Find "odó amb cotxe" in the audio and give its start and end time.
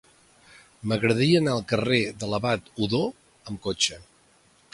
2.87-4.01